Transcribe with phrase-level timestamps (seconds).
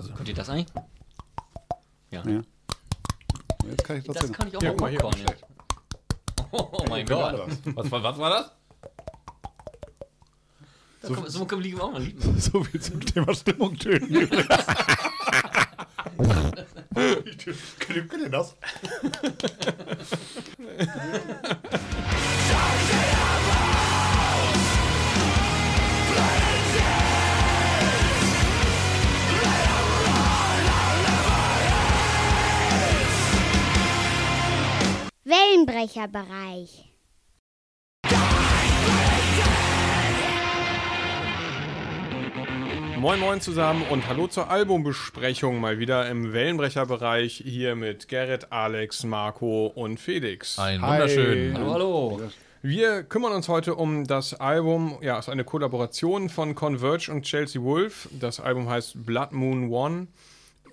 [0.00, 0.14] Also.
[0.14, 0.72] Könnt ihr das eigentlich?
[2.10, 2.26] Ja.
[2.26, 2.40] ja.
[3.68, 5.20] Jetzt kann ich das, das kann ich auch ja, mal Popcorn.
[5.20, 5.26] Ja.
[6.52, 7.38] Oh, oh mein Gott.
[7.74, 8.50] Was, was, was war das?
[11.02, 12.40] So, kann, so kann man auch mal lieben.
[12.40, 14.08] So viel zum Thema Stimmung töten.
[17.78, 18.56] Könnt ihr das?
[35.60, 36.86] Wellenbrecherbereich.
[42.98, 49.04] Moin Moin zusammen und hallo zur Albumbesprechung mal wieder im Wellenbrecherbereich hier mit Gerrit, Alex,
[49.04, 50.58] Marco und Felix.
[50.58, 51.54] Ein wunderschön.
[51.56, 52.20] Hallo, hallo.
[52.62, 57.22] Wir kümmern uns heute um das Album, ja, es ist eine Kollaboration von Converge und
[57.22, 58.08] Chelsea Wolf.
[58.18, 60.08] Das Album heißt Blood Moon One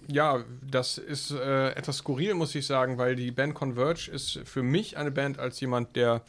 [0.07, 4.63] ja, das ist äh, etwas skurril, muss ich sagen, weil die Band Converge ist für
[4.63, 6.23] mich eine Band als jemand, der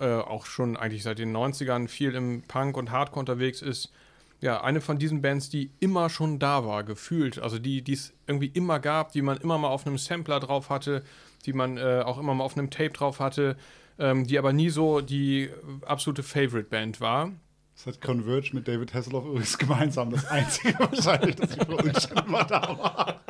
[0.00, 3.92] äh, auch schon eigentlich seit den 90ern viel im Punk und Hardcore unterwegs ist.
[4.40, 7.40] Ja, eine von diesen Bands, die immer schon da war, gefühlt.
[7.40, 11.02] Also die es irgendwie immer gab, die man immer mal auf einem Sampler drauf hatte,
[11.44, 13.56] die man äh, auch immer mal auf einem Tape drauf hatte,
[13.98, 15.50] ähm, die aber nie so die
[15.84, 17.32] absolute Favorite-Band war.
[17.78, 20.10] Das hat Converge mit David Hasselhoff übrigens gemeinsam.
[20.10, 23.20] Das Einzige wahrscheinlich, dass sie für uns schon immer da war.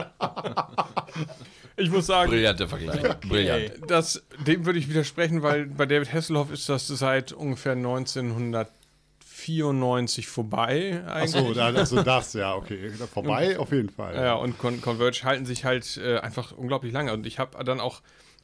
[1.77, 2.31] Ich muss sagen.
[2.31, 3.05] Brillanter Vergleich.
[3.05, 3.29] Okay.
[3.29, 3.73] Brillant.
[3.89, 11.05] Das, dem würde ich widersprechen, weil bei David Hasselhoff ist das seit ungefähr 1994 vorbei.
[11.07, 12.91] Achso, also das, ja, okay.
[13.13, 14.15] Vorbei und, auf jeden Fall.
[14.15, 17.13] Ja, und Con Converge halten sich halt äh, einfach unglaublich lange.
[17.13, 18.01] Und ich habe dann auch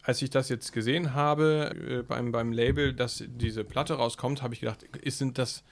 [0.06, 4.52] als ich das jetzt gesehen habe äh, beim, beim Label, dass diese Platte rauskommt, habe
[4.52, 5.64] ich gedacht, ist, sind das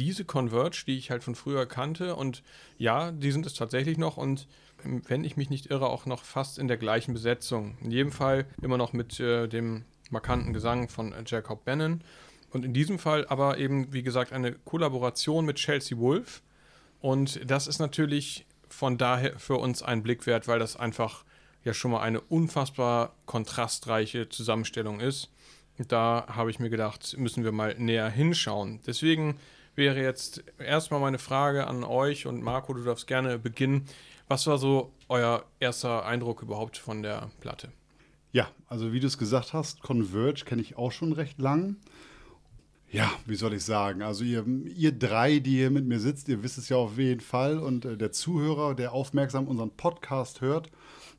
[0.00, 2.16] diese Converge, die ich halt von früher kannte.
[2.16, 2.42] Und
[2.78, 4.48] ja, die sind es tatsächlich noch und
[4.82, 7.76] wenn ich mich nicht irre, auch noch fast in der gleichen Besetzung.
[7.82, 12.00] In jedem Fall immer noch mit äh, dem markanten Gesang von äh, Jacob Bannon.
[12.50, 16.40] Und in diesem Fall aber eben, wie gesagt, eine Kollaboration mit Chelsea Wolf.
[17.00, 21.24] Und das ist natürlich von daher für uns ein Blick wert, weil das einfach
[21.62, 25.30] ja schon mal eine unfassbar kontrastreiche Zusammenstellung ist.
[25.88, 28.80] Da habe ich mir gedacht, müssen wir mal näher hinschauen.
[28.86, 29.36] Deswegen
[29.74, 33.86] wäre jetzt erstmal meine Frage an euch und Marco, du darfst gerne beginnen.
[34.28, 37.72] Was war so euer erster Eindruck überhaupt von der Platte?
[38.32, 41.76] Ja, also wie du es gesagt hast, Converge kenne ich auch schon recht lang.
[42.92, 44.02] Ja, wie soll ich sagen?
[44.02, 47.20] Also ihr, ihr drei, die hier mit mir sitzt, ihr wisst es ja auf jeden
[47.20, 47.58] Fall.
[47.58, 50.70] Und äh, der Zuhörer, der aufmerksam unseren Podcast hört,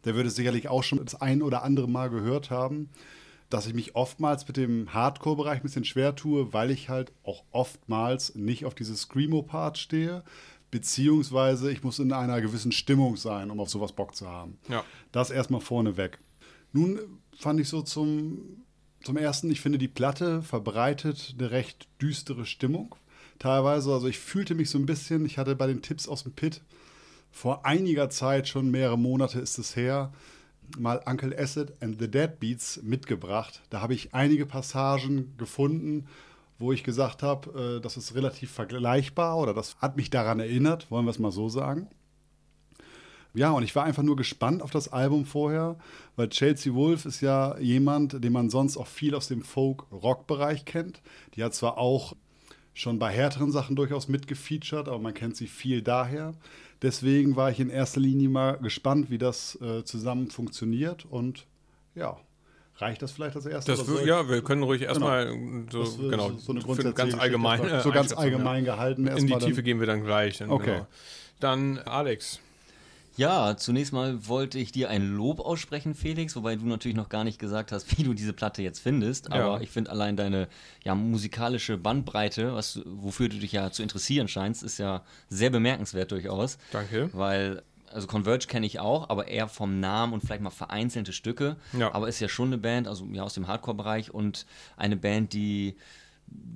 [0.03, 2.89] der würde sicherlich auch schon das ein oder andere Mal gehört haben
[3.53, 7.43] dass ich mich oftmals mit dem Hardcore-Bereich ein bisschen schwer tue, weil ich halt auch
[7.51, 10.23] oftmals nicht auf dieses Screamo-Part stehe,
[10.71, 14.57] beziehungsweise ich muss in einer gewissen Stimmung sein, um auf sowas Bock zu haben.
[14.69, 14.83] Ja.
[15.11, 16.19] Das erstmal vorneweg.
[16.71, 16.99] Nun
[17.37, 18.63] fand ich so zum,
[19.03, 22.95] zum ersten, ich finde, die Platte verbreitet eine recht düstere Stimmung.
[23.37, 26.31] Teilweise, also ich fühlte mich so ein bisschen, ich hatte bei den Tipps aus dem
[26.31, 26.61] Pit
[27.31, 30.13] vor einiger Zeit, schon mehrere Monate ist es her,
[30.77, 33.61] mal Uncle Acid and the Deadbeats mitgebracht.
[33.69, 36.07] Da habe ich einige Passagen gefunden,
[36.59, 40.89] wo ich gesagt habe, äh, das ist relativ vergleichbar oder das hat mich daran erinnert,
[40.91, 41.89] wollen wir es mal so sagen.
[43.33, 45.77] Ja, und ich war einfach nur gespannt auf das Album vorher,
[46.17, 51.01] weil Chelsea Wolf ist ja jemand, den man sonst auch viel aus dem Folk-Rock-Bereich kennt.
[51.35, 52.13] Die hat zwar auch
[52.73, 56.33] schon bei härteren Sachen durchaus mitgefeatured, aber man kennt sie viel daher.
[56.81, 61.45] Deswegen war ich in erster Linie mal gespannt, wie das äh, zusammen funktioniert und
[61.95, 62.17] ja.
[62.77, 63.85] Reicht das vielleicht als erstes?
[63.85, 65.83] Das ja, wir können ruhig erstmal genau.
[65.83, 69.05] so, genau, so eine für ganz allgemein, äh, so ganz allgemein gehalten.
[69.05, 70.39] In die Tiefe gehen wir dann gleich.
[70.39, 70.71] Dann, okay.
[70.71, 70.87] Genau.
[71.39, 72.39] Dann Alex.
[73.17, 77.23] Ja, zunächst mal wollte ich dir ein Lob aussprechen, Felix, wobei du natürlich noch gar
[77.23, 79.31] nicht gesagt hast, wie du diese Platte jetzt findest.
[79.31, 79.61] Aber ja.
[79.61, 80.47] ich finde allein deine
[80.83, 86.11] ja, musikalische Bandbreite, was, wofür du dich ja zu interessieren scheinst, ist ja sehr bemerkenswert
[86.11, 86.57] durchaus.
[86.71, 87.09] Danke.
[87.13, 87.63] Weil
[87.93, 91.57] also Converge kenne ich auch, aber eher vom Namen und vielleicht mal vereinzelte Stücke.
[91.73, 91.93] Ja.
[91.93, 94.45] Aber ist ja schon eine Band, also ja aus dem Hardcore-Bereich und
[94.77, 95.75] eine Band, die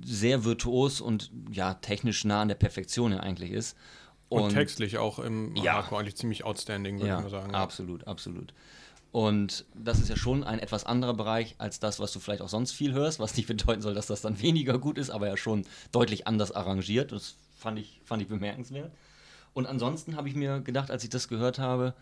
[0.04, 3.76] sehr virtuos und ja technisch nah an der Perfektion ja eigentlich ist.
[4.28, 7.54] Und, und textlich auch im ja, Hardcore eigentlich ziemlich outstanding, würde ja, ich mal sagen.
[7.54, 8.52] Absolut, absolut.
[9.12, 12.48] Und das ist ja schon ein etwas anderer Bereich als das, was du vielleicht auch
[12.48, 15.36] sonst viel hörst, was nicht bedeuten soll, dass das dann weniger gut ist, aber ja
[15.36, 17.12] schon deutlich anders arrangiert.
[17.12, 18.90] Das fand ich, fand ich bemerkenswert.
[19.54, 21.94] Und ansonsten habe ich mir gedacht, als ich das gehört habe,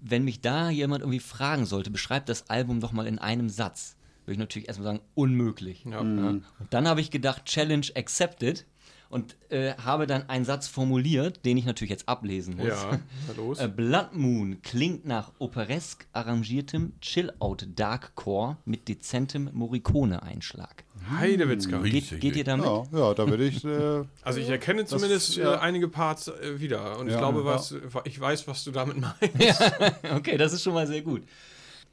[0.00, 3.94] wenn mich da jemand irgendwie fragen sollte, beschreib das Album doch mal in einem Satz,
[4.24, 5.84] würde ich natürlich erstmal sagen, unmöglich.
[5.84, 6.02] Ja.
[6.02, 6.44] Mhm.
[6.58, 8.64] Und dann habe ich gedacht, Challenge accepted
[9.08, 12.66] und äh, habe dann einen Satz formuliert, den ich natürlich jetzt ablesen muss.
[12.68, 12.98] Ja,
[13.28, 13.58] na los.
[13.60, 20.84] Äh, Blood Moon klingt nach operesk arrangiertem Chill-Out Darkcore mit dezentem Morricone-Einschlag.
[21.18, 21.78] Heidewitzka.
[21.82, 22.66] Geht, geht ihr damit?
[22.66, 23.64] Ja, ja, da würde ich.
[23.64, 25.54] Äh, Also ich erkenne zumindest ja.
[25.54, 27.44] äh, einige Parts äh, wieder und ich Ja, glaube, ja.
[27.46, 27.74] was,
[28.04, 29.16] ich weiß, was du damit meinst.
[30.14, 31.22] Okay, das ist schon mal sehr gut.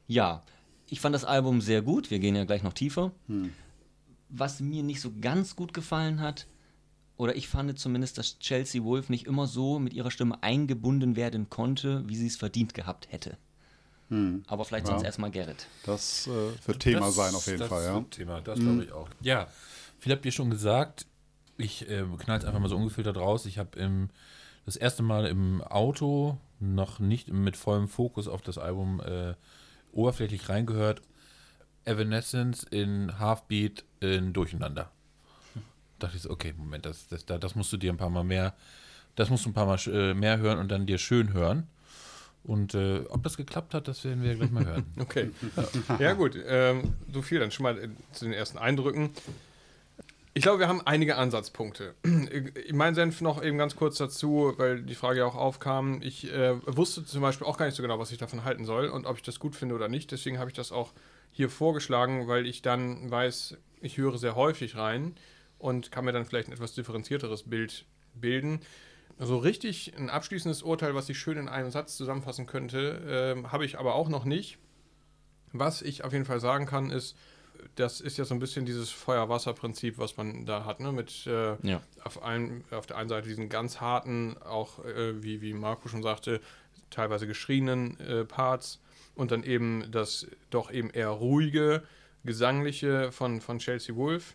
[0.06, 0.42] Ja,
[0.90, 2.10] ich fand das Album sehr gut.
[2.10, 3.12] Wir gehen ja gleich noch tiefer.
[4.28, 6.46] Was mir nicht so ganz gut gefallen hat,
[7.16, 11.48] oder ich fand zumindest, dass Chelsea Wolf nicht immer so mit ihrer Stimme eingebunden werden
[11.50, 13.36] konnte, wie sie es verdient gehabt hätte.
[14.46, 15.06] Aber vielleicht sonst Ja.
[15.06, 15.66] erstmal Gerrit.
[15.86, 16.30] das äh,
[16.68, 17.94] wird Thema Das- sein, auf jeden das Fall, ja.
[17.94, 19.08] wird Thema, das glaube ich auch.
[19.22, 19.48] Ja,
[19.98, 21.06] viel habt ihr schon gesagt.
[21.56, 23.44] Ich äh, knall es einfach mal so ungefiltert raus.
[23.46, 24.08] Ich habe
[24.66, 29.34] das erste Mal im Auto noch nicht mit vollem Fokus auf das Album äh,
[29.92, 31.02] oberflächlich reingehört.
[31.84, 34.90] Evanescence in Halfbeat in Durcheinander.
[36.04, 38.24] Dachte ich so, okay, Moment, das, das, da- das musst du dir ein paar Mal
[38.24, 38.54] mehr,
[39.16, 41.66] das musst du ein paar Mal äh, mehr hören und dann dir schön hören.
[42.42, 44.84] Und äh, ob das geklappt hat, das werden wir gleich mal hören.
[45.00, 45.30] Okay.
[45.98, 46.36] Ja, gut.
[46.46, 49.10] Ähm, so viel dann schon mal äh, zu den ersten Eindrücken.
[50.36, 51.94] Ich glaube, wir haben einige Ansatzpunkte.
[52.72, 56.02] Mein Senf noch eben ganz kurz dazu, weil die Frage ja auch aufkam.
[56.02, 58.88] Ich äh, wusste zum Beispiel auch gar nicht so genau, was ich davon halten soll
[58.88, 60.10] und ob ich das gut finde oder nicht.
[60.10, 60.92] Deswegen habe ich das auch
[61.32, 65.14] hier vorgeschlagen, weil ich dann weiß, ich höre sehr häufig rein
[65.58, 67.84] und kann mir dann vielleicht ein etwas differenzierteres Bild
[68.14, 68.60] bilden.
[69.18, 73.02] So richtig ein abschließendes Urteil, was ich schön in einem Satz zusammenfassen könnte,
[73.36, 74.58] ähm, habe ich aber auch noch nicht.
[75.52, 77.16] Was ich auf jeden Fall sagen kann, ist,
[77.76, 80.90] das ist ja so ein bisschen dieses Feuer-Wasser-Prinzip, was man da hat, ne?
[80.90, 81.80] Mit äh, Ja.
[82.02, 86.02] auf, ein, auf der einen Seite diesen ganz harten, auch äh, wie, wie Marco schon
[86.02, 86.40] sagte,
[86.90, 88.80] teilweise geschrienen äh, Parts
[89.14, 91.84] und dann eben das doch eben eher ruhige,
[92.24, 94.34] gesangliche von, von Chelsea Wolf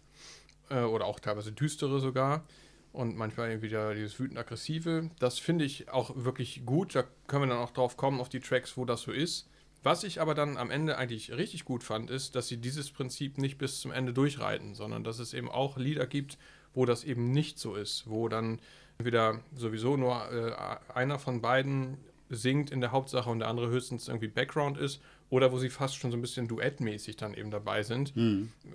[0.70, 2.44] äh, oder auch teilweise düstere sogar
[2.92, 5.10] und manchmal wieder dieses wütend-aggressive.
[5.20, 6.96] Das finde ich auch wirklich gut.
[6.96, 9.50] Da können wir dann auch drauf kommen, auf die Tracks, wo das so ist.
[9.84, 13.38] Was ich aber dann am Ende eigentlich richtig gut fand, ist, dass sie dieses Prinzip
[13.38, 16.38] nicht bis zum Ende durchreiten, sondern dass es eben auch Lieder gibt,
[16.74, 18.60] wo das eben nicht so ist, wo dann
[18.98, 21.98] entweder sowieso nur äh, einer von beiden
[22.30, 25.96] singt in der Hauptsache und der andere höchstens irgendwie Background ist oder wo sie fast
[25.96, 28.14] schon so ein bisschen duettmäßig dann eben dabei sind.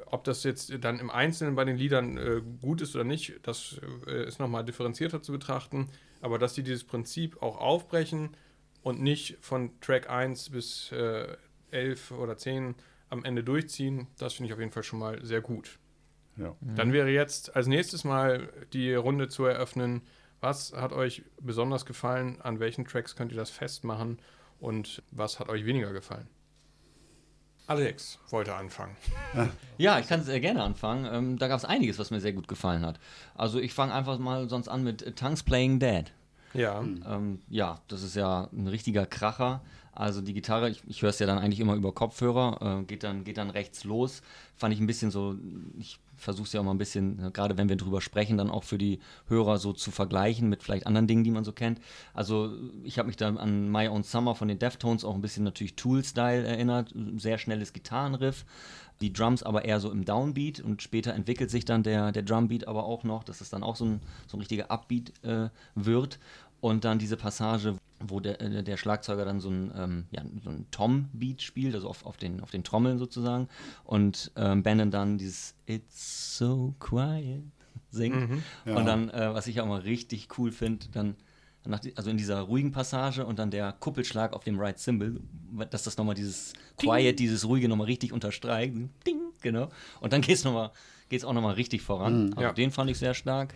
[0.06, 3.80] Ob das jetzt dann im Einzelnen bei den Liedern äh, gut ist oder nicht, das
[4.06, 5.88] äh, ist nochmal differenzierter zu betrachten,
[6.20, 8.30] aber dass sie dieses Prinzip auch aufbrechen
[8.82, 11.36] und nicht von Track 1 bis äh,
[11.70, 12.76] 11 oder 10
[13.08, 15.78] am Ende durchziehen, das finde ich auf jeden Fall schon mal sehr gut.
[16.36, 16.74] ja.
[16.76, 20.02] Dann wäre jetzt als nächstes mal die Runde zu eröffnen.
[20.40, 22.40] Was hat euch besonders gefallen?
[22.42, 24.18] An welchen Tracks könnt ihr das festmachen?
[24.60, 26.28] Und was hat euch weniger gefallen?
[27.66, 28.96] Alex wollte anfangen.
[29.78, 31.08] Ja, ich kann sehr gerne anfangen.
[31.10, 32.98] Ähm, da gab es einiges, was mir sehr gut gefallen hat.
[33.34, 36.12] Also ich fange einfach mal sonst an mit äh, Tongues Playing Dead.
[36.52, 39.62] Ja, Ähm, ja, das ist ja ein richtiger Kracher.
[39.92, 43.02] Also die Gitarre, ich, ich höre es ja dann eigentlich immer über Kopfhörer, äh, geht,
[43.02, 44.22] dann, geht dann rechts los.
[44.56, 45.36] Fand ich ein bisschen so,
[45.78, 48.50] ich versuche es ja auch mal ein bisschen, äh, gerade wenn wir drüber sprechen, dann
[48.50, 48.98] auch für die
[49.28, 51.80] Hörer so zu vergleichen mit vielleicht anderen Dingen, die man so kennt.
[52.12, 55.44] Also ich habe mich da an My Own Summer von den Deftones auch ein bisschen
[55.44, 56.92] natürlich Tool-Style erinnert.
[57.16, 58.44] Sehr schnelles Gitarrenriff.
[59.00, 62.68] Die Drums aber eher so im Downbeat und später entwickelt sich dann der, der Drumbeat
[62.68, 66.20] aber auch noch, dass es dann auch so ein, so ein richtiger Upbeat äh, wird.
[66.64, 70.48] Und dann diese Passage, wo der, äh, der Schlagzeuger dann so ein, ähm, ja, so
[70.48, 73.48] ein Tom-Beat spielt, also auf, auf, den, auf den Trommeln sozusagen.
[73.84, 77.42] Und ähm, Bannon dann dieses It's so quiet
[77.90, 78.30] singt.
[78.64, 78.76] Ja.
[78.76, 81.16] Und dann, äh, was ich auch mal richtig cool finde, dann,
[81.66, 85.20] nach, die- also in dieser ruhigen Passage und dann der Kuppelschlag auf dem Right Symbol,
[85.68, 88.72] dass das nochmal dieses Quiet, dieses Ruhige nochmal richtig unterstreicht.
[89.06, 89.68] Ding, genau.
[90.00, 90.70] Und dann geht's mal,
[91.10, 92.30] geht's auch nochmal richtig voran.
[92.30, 92.52] Also Ja.
[92.54, 93.52] den fand ich sehr stark.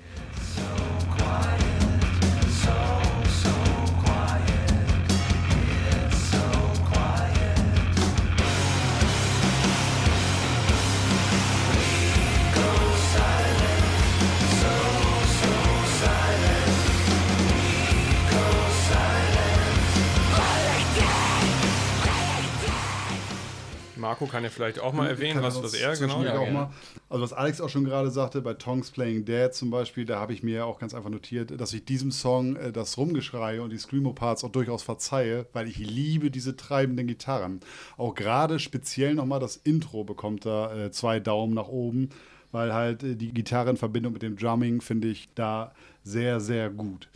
[24.08, 26.22] Marco kann ja vielleicht auch mal erwähnen, Kann was, das was er genau.
[26.22, 26.70] Ja, auch mal.
[27.10, 30.32] Also was Alex auch schon gerade sagte, bei Tongs Playing Dead zum Beispiel, da habe
[30.32, 33.76] ich mir auch ganz einfach notiert, dass ich diesem Song äh, das Rumgeschrei und die
[33.76, 37.60] Screamo-Parts auch durchaus verzeihe, weil ich liebe diese treibenden Gitarren.
[37.98, 42.08] Auch gerade speziell nochmal das Intro bekommt da äh, zwei Daumen nach oben,
[42.50, 46.70] weil halt äh, die Gitarre in Verbindung mit dem Drumming finde ich da sehr, sehr
[46.70, 47.10] gut.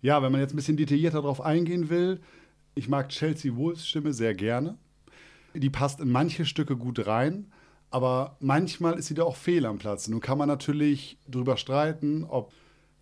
[0.00, 2.20] Ja, wenn man jetzt ein bisschen detaillierter darauf eingehen will,
[2.74, 4.78] ich mag Chelsea Wolfs Stimme sehr gerne.
[5.58, 7.52] Die passt in manche Stücke gut rein,
[7.90, 10.08] Aber manchmal ist sie da auch fehl am Platz.
[10.08, 12.52] Nun kann man natürlich drüber streiten, ob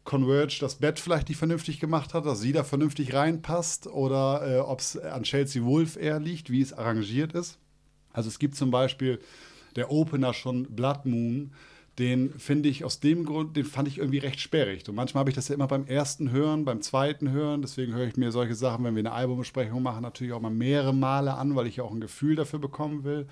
[0.05, 4.59] Converge das Bett vielleicht nicht vernünftig gemacht hat, dass sie da vernünftig reinpasst oder äh,
[4.61, 7.59] ob es an Chelsea Wolf eher liegt, wie es arrangiert ist.
[8.13, 9.19] Also es gibt zum Beispiel
[9.77, 11.53] der Opener schon Blood Moon,
[11.99, 14.89] den finde ich aus dem Grund, den fand ich irgendwie recht sperrig.
[14.89, 18.07] Und manchmal habe ich das ja immer beim ersten Hören, beim zweiten Hören, deswegen höre
[18.07, 21.55] ich mir solche Sachen, wenn wir eine Albumbesprechung machen, natürlich auch mal mehrere Male an,
[21.55, 23.27] weil ich ja auch ein Gefühl dafür bekommen will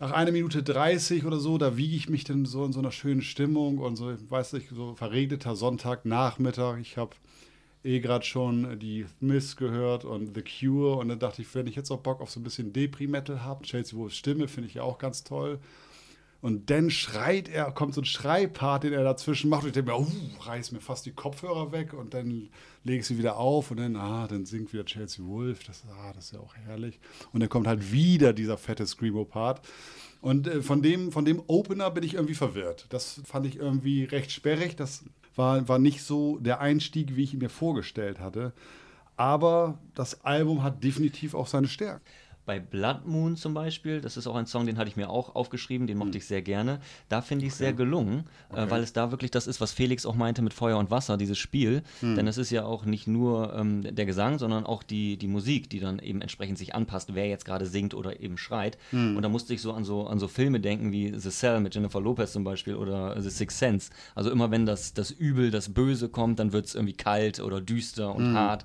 [0.00, 2.92] nach einer Minute 30 oder so, da wiege ich mich dann so in so einer
[2.92, 6.78] schönen Stimmung und so, weiß ich, so verregneter Sonntagnachmittag.
[6.78, 7.16] Ich habe
[7.82, 11.74] eh gerade schon die Smiths gehört und The Cure und dann dachte ich, wenn ich
[11.74, 14.82] jetzt auch Bock auf so ein bisschen Depri-Metal habe, Chelsea Wolfs Stimme finde ich ja
[14.82, 15.58] auch ganz toll.
[16.40, 19.64] Und dann schreit er, kommt so ein Schreipart, den er dazwischen macht.
[19.64, 20.06] Und ich denke mir, uh,
[20.40, 22.48] reiß mir fast die Kopfhörer weg und dann
[22.84, 25.64] lege ich sie wieder auf und dann, ah, dann singt wieder Chelsea Wolf.
[25.64, 27.00] Das, ah, das ist ja auch herrlich.
[27.32, 29.62] Und dann kommt halt wieder dieser fette Screamo-Part.
[30.20, 32.86] Und äh, von, dem, von dem Opener bin ich irgendwie verwirrt.
[32.90, 34.76] Das fand ich irgendwie recht sperrig.
[34.76, 35.04] Das
[35.34, 38.52] war, war nicht so der Einstieg, wie ich ihn mir vorgestellt hatte.
[39.16, 42.04] Aber das Album hat definitiv auch seine Stärken
[42.48, 45.34] bei Blood Moon zum Beispiel, das ist auch ein Song, den hatte ich mir auch
[45.34, 46.16] aufgeschrieben, den mochte hm.
[46.16, 46.80] ich sehr gerne.
[47.10, 47.64] Da finde ich es okay.
[47.64, 48.62] sehr gelungen, äh, okay.
[48.62, 51.18] äh, weil es da wirklich das ist, was Felix auch meinte mit Feuer und Wasser,
[51.18, 51.82] dieses Spiel.
[52.00, 52.16] Hm.
[52.16, 55.68] Denn es ist ja auch nicht nur ähm, der Gesang, sondern auch die, die Musik,
[55.68, 58.78] die dann eben entsprechend sich anpasst, wer jetzt gerade singt oder eben schreit.
[58.92, 59.14] Hm.
[59.14, 61.74] Und da musste ich so an, so an so Filme denken wie The Cell mit
[61.74, 63.90] Jennifer Lopez zum Beispiel oder The Sixth Sense.
[64.14, 67.60] Also immer wenn das, das Übel, das Böse kommt, dann wird es irgendwie kalt oder
[67.60, 68.34] düster und hm.
[68.34, 68.64] hart.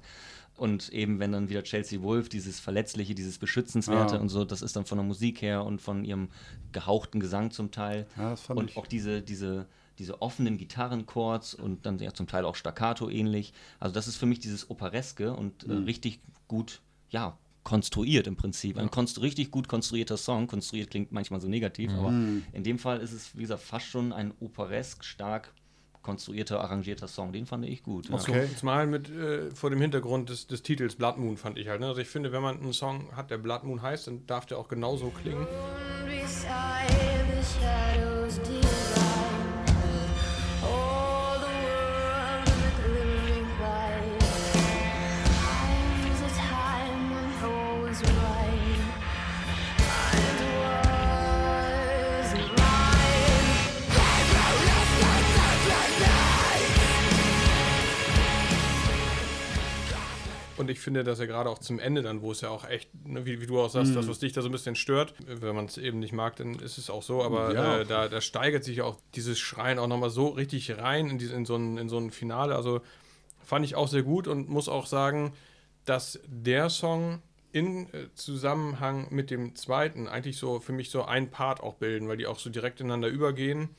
[0.56, 4.22] Und eben, wenn dann wieder Chelsea Wolf, dieses Verletzliche, dieses Beschützenswerte ah.
[4.22, 6.30] und so, das ist dann von der Musik her und von ihrem
[6.72, 8.06] gehauchten Gesang zum Teil.
[8.18, 8.78] Ja, das fand und ich.
[8.78, 9.66] auch diese, diese,
[9.98, 13.54] diese offenen Gitarrenchords und dann ja zum Teil auch Staccato ähnlich.
[13.80, 15.84] Also das ist für mich dieses Opereske und äh, mhm.
[15.84, 18.78] äh, richtig gut, ja, konstruiert im Prinzip.
[18.78, 20.48] Ein konstru richtig gut konstruierter Song.
[20.48, 21.98] Konstruiert klingt manchmal so negativ, mhm.
[21.98, 22.10] aber
[22.56, 25.54] in dem Fall ist es, wie gesagt, fast schon ein operesk stark
[26.04, 27.34] konstruierter, arrangierter Song.
[27.34, 28.10] Den fand ich gut.
[28.10, 28.16] Ja.
[28.16, 28.48] Okay.
[28.56, 31.80] Zumal mit äh, vor dem Hintergrund des, des, Titels Blood Moon fand ich halt.
[31.80, 31.88] Ne?
[31.88, 34.60] Also ich finde, wenn man einen Song hat, der Blood Moon heißt, dann darf der
[34.60, 35.48] auch genauso klingen.
[60.84, 63.42] Finde, dass er gerade auch zum Ende dann, wo es ja auch echt, ne, wie,
[63.42, 63.96] wie, du auch sagst, mhm.
[63.96, 66.56] das, was dich da so ein bisschen stört, wenn man es eben nicht mag, dann
[66.56, 67.80] ist es auch so, aber ja.
[67.80, 71.36] äh, da, da, steigert sich auch dieses Schreien auch nochmal so richtig rein in, diese,
[71.36, 72.56] in, so ein, in so ein Finale.
[72.56, 72.82] Also
[73.44, 75.34] fand ich auch sehr gut und muss auch sagen,
[75.86, 77.22] dass der Song
[77.52, 82.08] in äh, Zusammenhang mit dem zweiten eigentlich so für mich so ein Part auch bilden,
[82.08, 83.70] weil die auch so direkt ineinander übergehen.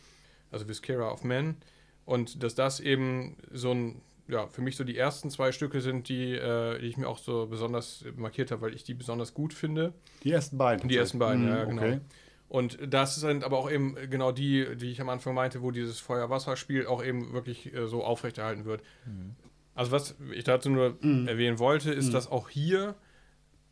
[0.51, 1.57] Also Viscera of Men.
[2.05, 6.09] Und dass das eben so ein ja, für mich so die ersten zwei Stücke sind,
[6.09, 9.53] die, äh, die ich mir auch so besonders markiert habe, weil ich die besonders gut
[9.53, 9.93] finde.
[10.23, 10.89] Die ersten beiden.
[10.89, 11.83] Die ersten beiden, mhm, ja, genau.
[11.83, 12.01] Okay.
[12.49, 15.99] Und das sind aber auch eben genau die, die ich am Anfang meinte, wo dieses
[16.01, 18.83] Feuer-Wasser-Spiel auch eben wirklich äh, so aufrechterhalten wird.
[19.07, 19.35] Mhm.
[19.75, 21.27] Also was ich dazu nur mhm.
[21.27, 22.13] erwähnen wollte, ist, mhm.
[22.13, 22.95] dass auch hier,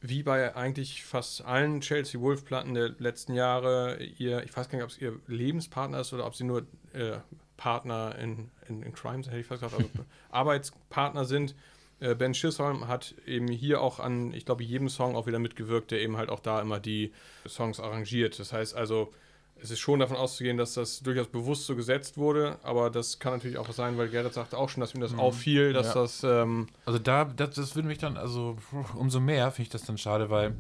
[0.01, 4.85] wie bei eigentlich fast allen Chelsea Wolf-Platten der letzten Jahre, ihr, ich weiß gar nicht,
[4.85, 7.19] ob es ihr Lebenspartner ist oder ob sie nur äh,
[7.63, 11.55] Partner in, in, in Crimes, hätte ich fast gesagt, also Arbeitspartner sind.
[12.01, 15.93] Äh, ben Schisholm hat eben hier auch an, ich glaube, jedem Song auch wieder mitgewirkt,
[15.93, 17.13] der eben halt auch da immer die
[17.47, 18.41] Songs arrangiert.
[18.41, 19.13] Das heißt also,
[19.61, 23.35] es ist schon davon auszugehen, dass das durchaus bewusst so gesetzt wurde, aber das kann
[23.35, 25.21] natürlich auch sein, weil Gerrit sagte auch schon, dass ihm das mhm.
[25.21, 26.03] auffiel, dass ja.
[26.03, 26.25] das.
[26.25, 28.57] Ähm also da, das, das würde mich dann, also
[28.97, 30.57] umso mehr finde ich das dann schade, weil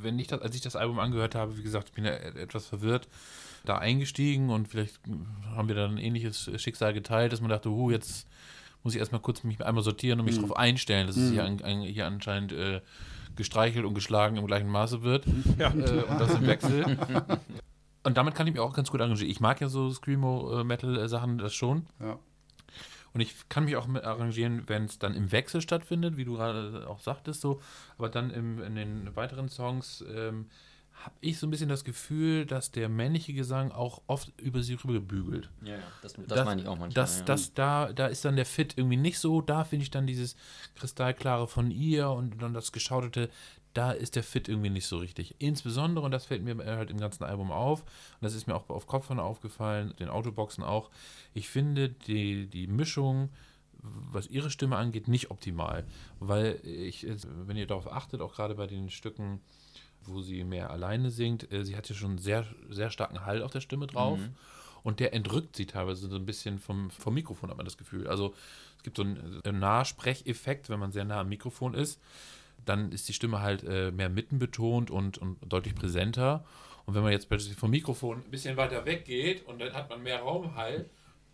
[0.00, 2.66] wenn ich das, als ich das Album angehört habe, wie gesagt, ich bin ja etwas
[2.66, 3.08] verwirrt,
[3.68, 5.00] da eingestiegen und vielleicht
[5.54, 8.26] haben wir dann ein ähnliches Schicksal geteilt, dass man dachte, uh, jetzt
[8.82, 10.42] muss ich erstmal kurz mich einmal sortieren und mich mhm.
[10.42, 11.24] darauf einstellen, dass mhm.
[11.24, 12.80] es hier, an, an, hier anscheinend äh,
[13.34, 15.26] gestreichelt und geschlagen im gleichen Maße wird.
[15.58, 15.70] Ja.
[15.74, 16.84] Äh, und das im Wechsel.
[18.04, 19.30] und damit kann ich mir auch ganz gut arrangieren.
[19.30, 21.86] Ich mag ja so Screamo-Metal-Sachen, das schon.
[22.00, 22.18] Ja.
[23.12, 26.34] Und ich kann mich auch mit arrangieren, wenn es dann im Wechsel stattfindet, wie du
[26.34, 27.60] gerade auch sagtest, so.
[27.96, 30.46] Aber dann im, in den weiteren Songs ähm,
[31.04, 34.74] habe ich so ein bisschen das Gefühl, dass der männliche Gesang auch oft über sie
[34.74, 35.50] rübergebügelt.
[35.62, 36.94] Ja, ja, das, das, das meine ich auch manchmal.
[36.94, 37.24] Das, ja.
[37.24, 39.40] das, da, da ist dann der Fit irgendwie nicht so.
[39.40, 40.36] Da finde ich dann dieses
[40.74, 43.30] Kristallklare von ihr und dann das Geschautete,
[43.74, 45.36] da ist der Fit irgendwie nicht so richtig.
[45.38, 48.68] Insbesondere, und das fällt mir halt im ganzen Album auf, und das ist mir auch
[48.70, 50.90] auf Kopfhörer aufgefallen, den Autoboxen auch,
[51.34, 53.30] ich finde die, die Mischung
[54.10, 55.84] was ihre Stimme angeht, nicht optimal.
[56.18, 57.06] Weil ich,
[57.46, 59.40] wenn ihr darauf achtet, auch gerade bei den Stücken
[60.08, 63.50] wo sie mehr alleine singt, äh, sie hat ja schon sehr, sehr starken Hall auf
[63.50, 64.18] der Stimme drauf.
[64.82, 68.06] Und der entrückt sie teilweise so ein bisschen vom, vom Mikrofon, hat man das Gefühl.
[68.06, 68.34] Also
[68.76, 72.00] es gibt so einen, einen Nahsprecheffekt, wenn man sehr nah am Mikrofon ist.
[72.64, 76.44] Dann ist die Stimme halt äh, mehr mittenbetont und, und deutlich präsenter.
[76.84, 80.04] Und wenn man jetzt plötzlich vom Mikrofon ein bisschen weiter weggeht und dann hat man
[80.04, 80.88] mehr Raumhall,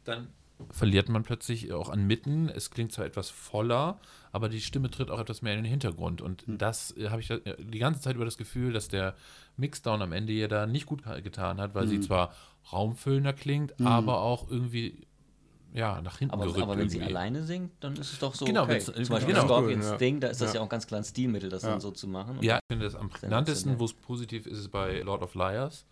[0.04, 0.28] dann
[0.70, 2.48] verliert man plötzlich auch an Mitten.
[2.48, 6.20] Es klingt zwar etwas voller, aber die Stimme tritt auch etwas mehr in den Hintergrund.
[6.22, 9.14] Und das äh, habe ich äh, die ganze Zeit über das Gefühl, dass der
[9.56, 12.32] Mixdown am Ende ja da nicht gut getan hat, weil sie zwar
[12.72, 15.06] raumfüllender klingt, aber auch irgendwie
[15.74, 17.14] ja, nach hinten Aber, gerückt aber wenn sie irgendwie.
[17.16, 18.78] alleine singt, dann ist es doch so Genau, okay.
[18.78, 19.46] Zum Beispiel genau.
[19.46, 19.96] Scorpions ja.
[19.96, 20.60] Ding, da ist das ja.
[20.60, 20.66] Ja.
[20.66, 22.38] auch ganz klar ein Stilmittel, das dann so zu machen.
[22.38, 25.34] Und Ja, ich finde das am prägnantesten, wo es positiv ist, ist bei Lord of
[25.34, 25.86] Liars.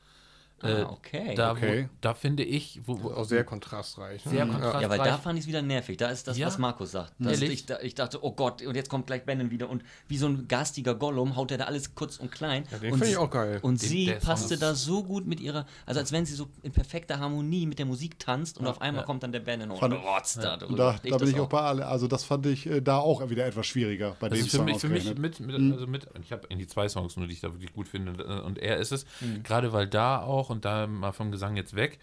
[0.63, 1.35] Ah, okay.
[1.35, 1.85] Da, Okay.
[1.85, 4.25] Wo, da finde ich, wo, wo, Auch sehr kontrastreich.
[4.25, 4.31] ne?
[4.31, 4.47] sehr Ja.
[4.47, 4.83] kontrastreich.
[4.83, 5.97] Ja, weil da fand ich es wieder nervig.
[5.97, 6.47] Da ist das, Ja?
[6.49, 7.13] was Markus sagt.
[7.21, 10.27] Ich, da- ich dachte, oh Gott, und jetzt kommt gleich Bannon wieder und wie so
[10.27, 12.65] ein garstiger Gollum haut er da alles kurz und klein.
[12.71, 13.59] Ja, den und finde ich sie- auch geil.
[13.63, 16.73] Und Den- sie passte da so gut mit ihrer, also als wenn sie so in
[16.73, 19.07] perfekter Harmonie mit der Musik tanzt und auf einmal ja.
[19.07, 20.71] kommt dann der Bannon und rotzt da drüber.
[20.71, 21.87] Und da, Ich da bin ich auch bei alle.
[21.87, 24.65] Also das fand ich äh, da auch wieder etwas schwieriger bei Das dem für Song
[24.67, 27.41] mich, für mich mit, mit, also mit, ich habe eigentlich zwei Songs nur, die ich
[27.41, 29.07] da wirklich gut finde äh, und er ist es.
[29.43, 31.99] Gerade weil da auch und da mal vom Gesang jetzt weg,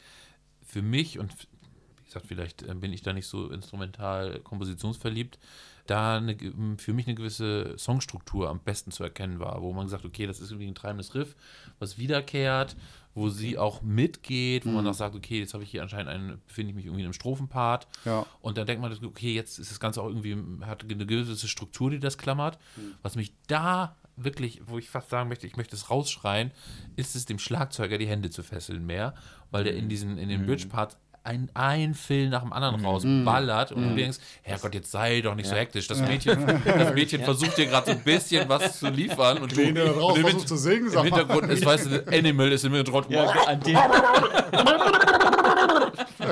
[0.66, 5.40] für mich und wie gesagt, vielleicht äh, bin ich da nicht so instrumental kompositionsverliebt,
[5.88, 6.38] da eine,
[6.78, 10.40] für mich eine gewisse Songstruktur am besten zu erkennen war, wo man sagt, okay, das
[10.40, 11.36] ist irgendwie ein treibendes Riff,
[11.80, 12.76] was wiederkehrt,
[13.14, 16.42] wo sie auch mitgeht, wo man auch sagt, okay, jetzt habe ich hier anscheinend einen,
[16.46, 17.88] befinde ich mich irgendwie in einem Strophenpart.
[18.06, 18.28] Ja.
[18.42, 21.90] Und dann denkt man, okay, jetzt ist das Ganze auch irgendwie, hat eine gewisse Struktur,
[21.90, 22.60] die das klammert.
[23.02, 26.52] Was mich da wirklich, wo ich fast sagen möchte, ich möchte es rausschreien,
[26.96, 29.14] ist es dem Schlagzeuger die Hände zu fesseln mehr,
[29.52, 33.90] weil der in diesen, in den Bridge-Parts ein, ein Fill nach dem anderen rausballert und
[33.90, 35.88] du denkst, Herrgott, jetzt sei doch nicht so hektisch.
[35.88, 39.56] Das Mädchen, das Mädchen versucht dir gerade so ein bisschen was zu liefern und du
[39.56, 41.04] Kleine da draußen und im zu singen, Im.
[41.04, 43.10] Hintergrund ist, weißt du, Animal ist im Hintergrund.
[43.10, 43.76] Ja, an den,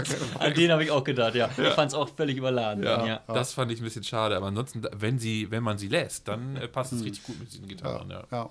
[0.40, 1.50] an den habe ich auch gedacht, ja.
[1.58, 2.84] Ich fand es auch völlig überladen.
[2.84, 3.22] Ja, Ja.
[3.28, 4.36] das fand ich ein bisschen schade.
[4.38, 7.52] Aber ansonsten, wenn, sie, wenn man sie lässt, dann äh, passt es richtig gut mit
[7.52, 8.10] diesen Gitarren.
[8.12, 8.24] Ja.
[8.32, 8.50] Ja.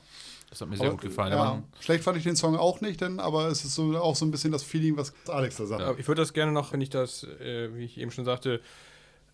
[0.51, 1.33] Das hat mir sehr Aber, gut gefallen.
[1.33, 4.25] ja, schlecht fand ich den Song auch nicht, denn, aber es ist so, auch so
[4.25, 5.83] ein bisschen das Feeling, was Alex da sagt.
[5.83, 8.61] Aber Ich würde das gerne noch, wenn ich das, äh, wie ich eben schon sagte,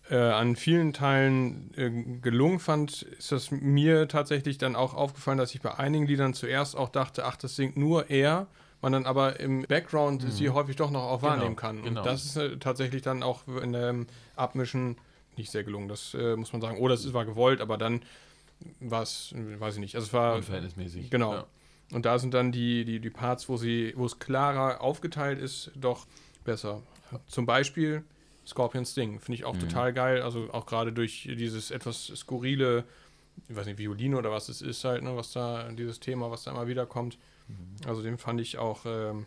[0.09, 5.53] äh, an vielen Teilen äh, gelungen fand, ist das mir tatsächlich dann auch aufgefallen, dass
[5.53, 8.47] ich bei einigen Liedern zuerst auch dachte, ach, das singt nur er,
[8.81, 11.83] man dann aber im Background sie häufig doch noch auch wahrnehmen kann.
[11.83, 11.99] genau.
[12.01, 14.97] Und das ist äh, tatsächlich dann auch in dem Abmischen
[15.37, 16.77] nicht sehr gelungen, das äh, muss man sagen.
[16.79, 18.01] Oder es war gewollt, aber dann
[18.79, 19.95] war es, weiß ich nicht.
[19.95, 21.09] Also es war unverhältnismäßig.
[21.09, 21.33] Genau.
[21.33, 21.45] Ja.
[21.91, 25.71] Und da sind dann die, die, die Parts, wo sie, wo es klarer aufgeteilt ist,
[25.75, 26.05] doch
[26.43, 26.81] besser.
[27.27, 28.03] Zum Beispiel
[28.45, 29.19] Scorpion Sting.
[29.19, 30.21] Finde ich auch total geil.
[30.21, 32.85] Also auch gerade durch dieses etwas skurrile,
[33.49, 36.43] ich weiß nicht, Violine oder was es ist halt, ne, was da, dieses Thema, was
[36.43, 37.17] da immer wieder kommt.
[37.87, 39.25] Also den fand ich auch ähm,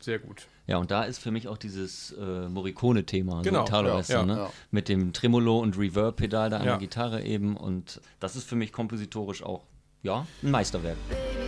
[0.00, 0.46] sehr gut.
[0.66, 4.40] Ja, und da ist für mich auch dieses äh, Morricone-Thema, Genau, so Italo-Western, ja, ne?
[4.42, 4.50] ja.
[4.70, 6.70] mit dem Tremolo und Reverb-Pedal da an Ja.
[6.72, 7.56] der Gitarre eben.
[7.56, 9.64] Und das ist für mich kompositorisch auch,
[10.02, 10.96] ja, ein Meisterwerk.
[11.08, 11.47] Come,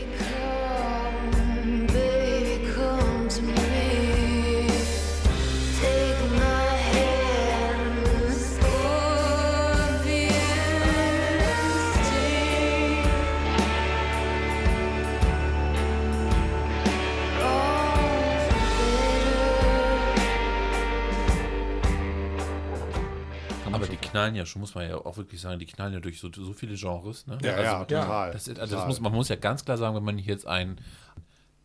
[24.11, 26.53] knallen ja schon, muss man ja auch wirklich sagen, die knallen ja durch so, so
[26.53, 27.27] viele Genres.
[27.27, 27.39] Ne?
[27.43, 28.31] ja, also, ja, total.
[28.33, 30.81] Das, also das muss, man muss ja ganz klar sagen, wenn man jetzt ein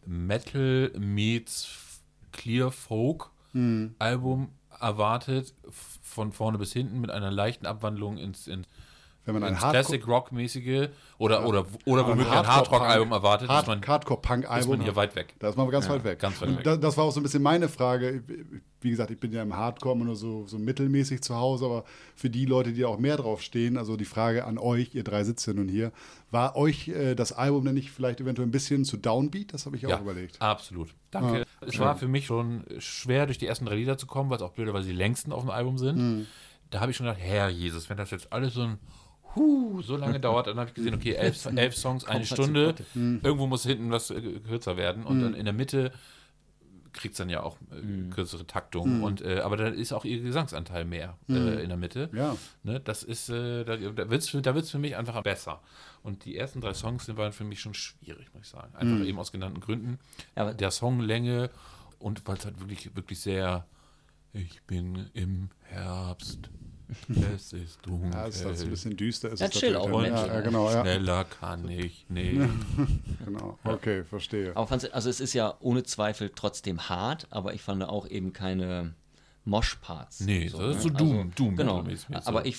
[0.06, 3.96] Metal meets Clear Folk Hm.
[4.00, 4.50] Album
[4.82, 5.54] erwartet,
[6.02, 8.68] von vorne bis hinten mit einer leichten Abwandlung ins, ins,
[9.24, 12.70] Wenn man ein ins Hardcore- Classic Rock mäßige oder oder oder Aber womöglich ein Hard
[12.70, 14.60] Rock Album erwartet, ist man, Hard, Hardcore-Punk-Album.
[14.60, 15.36] ist man hier weit weg.
[15.40, 16.20] Da ist man ganz weit weg.
[16.20, 16.64] ganz weit weg.
[16.66, 18.24] Da, das war auch so ein bisschen meine Frage.
[18.86, 22.30] Wie gesagt, ich bin ja im Hardcore nur so, so mittelmäßig zu Hause, aber für
[22.30, 25.48] die Leute, die auch mehr drauf stehen, also die Frage an euch, ihr drei sitzt
[25.48, 25.92] ja nun hier,
[26.30, 29.54] war euch äh, das Album denn nicht vielleicht eventuell ein bisschen zu downbeat?
[29.54, 30.40] Das habe ich auch überlegt.
[30.40, 30.94] Absolut.
[31.10, 31.46] Danke.
[31.62, 34.44] Es war für mich schon schwer, durch die ersten drei Lieder zu kommen, weil es
[34.44, 35.98] auch blöderweise die längsten auf dem Album sind.
[35.98, 36.28] Hm.
[36.70, 38.78] Da habe ich schon gedacht, Herr Jesus, wenn das jetzt alles so ein
[39.36, 42.76] Huh, so lange dauert, dann habe ich gesehen, okay, elf, elf Songs, eine halt Stunde.
[42.94, 43.20] Hm.
[43.22, 45.04] Irgendwo muss hinten was äh, kürzer werden.
[45.04, 45.92] Und dann in der Mitte
[46.96, 48.10] kriegt es dann ja auch äh, Hm.
[48.10, 49.04] kürzere Taktung.
[49.04, 52.10] Und, äh, aber dann ist auch ihr Gesangsanteil mehr äh, in der Mitte.
[52.14, 52.36] Ja.
[52.64, 55.62] Ne, das ist, äh, da, da wird es da wird's für mich einfach besser.
[56.02, 58.74] Und die ersten drei Songs sind waren für mich schon schwierig, muss ich sagen.
[58.76, 59.06] Einfach Hm.
[59.06, 60.00] eben aus genannten Gründen.
[60.36, 61.50] Ja, der Songlänge
[62.00, 63.66] und weil es halt wirklich, wirklich sehr,
[64.34, 66.50] ich bin im Herbst
[67.36, 68.12] Es ist dunkel.
[68.14, 69.30] Ja, es ist das ein bisschen düster.
[69.32, 69.88] Ist Ja, es chill auch.
[69.90, 70.08] Mensch.
[70.20, 72.40] ja, ja, genau, ja, Schneller kann ich nicht.
[73.26, 73.58] genau.
[73.64, 74.52] Okay, verstehe.
[74.56, 78.34] Aber fand's, also es ist ja ohne Zweifel trotzdem hart, aber ich fand auch eben
[78.34, 78.94] keine
[79.46, 80.22] Mosh-Parts.
[80.22, 80.96] Nee, das ist so ne?
[80.98, 81.84] Doom- Doom- Genau.
[81.96, 82.14] So.
[82.26, 82.58] Aber ich.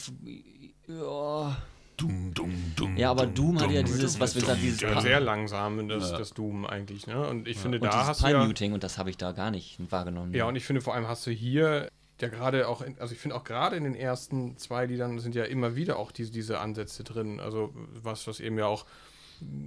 [0.88, 1.56] Ja,
[1.96, 2.96] Dumm, dumm, dumm.
[2.98, 6.30] ja, aber Doom hat ja dieses, was wir sagen, dieses Ja, sehr langsam, das, das
[6.34, 7.06] Doom eigentlich.
[7.06, 7.26] Ne?
[7.26, 9.78] Und ich finde, und da hast du ja, und das habe ich da gar nicht
[9.90, 10.34] wahrgenommen.
[10.34, 11.88] Ja, und ich finde vor allem hast du hier
[12.22, 15.34] ja gerade auch, in, also ich finde auch gerade in den ersten zwei Liedern sind
[15.34, 17.40] ja immer wieder auch diese, diese Ansätze drin.
[17.40, 18.86] Also was, was eben ja auch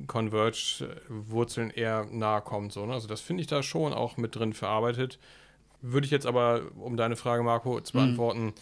[0.07, 2.73] Converge-Wurzeln eher nahe kommt.
[2.73, 2.93] So, ne?
[2.93, 5.19] Also das finde ich da schon auch mit drin verarbeitet.
[5.81, 8.53] Würde ich jetzt aber, um deine Frage, Marco, zu beantworten,